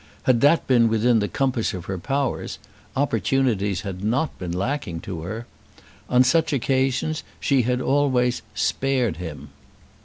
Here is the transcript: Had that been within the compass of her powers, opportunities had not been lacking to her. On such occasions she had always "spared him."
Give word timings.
Had 0.23 0.41
that 0.41 0.65
been 0.65 0.87
within 0.89 1.19
the 1.19 1.27
compass 1.27 1.75
of 1.75 1.85
her 1.85 1.99
powers, 1.99 2.57
opportunities 2.95 3.81
had 3.81 4.03
not 4.03 4.35
been 4.39 4.51
lacking 4.51 4.99
to 5.01 5.21
her. 5.21 5.45
On 6.09 6.23
such 6.23 6.51
occasions 6.53 7.21
she 7.39 7.61
had 7.61 7.79
always 7.79 8.41
"spared 8.55 9.17
him." 9.17 9.49